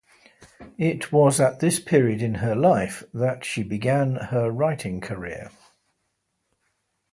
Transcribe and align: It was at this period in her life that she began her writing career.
It 0.79 1.11
was 1.11 1.39
at 1.39 1.59
this 1.59 1.79
period 1.79 2.23
in 2.23 2.33
her 2.41 2.55
life 2.55 3.03
that 3.13 3.45
she 3.45 3.61
began 3.61 4.15
her 4.15 4.49
writing 4.49 4.99
career. 4.99 5.51